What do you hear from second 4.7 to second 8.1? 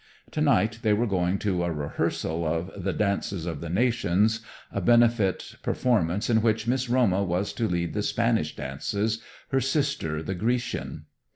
a benefit performance in which Miss Roma was to lead the